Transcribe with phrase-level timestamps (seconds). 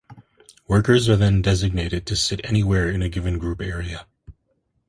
[0.67, 4.07] Workers are then designated to sit anywhere in a given group area.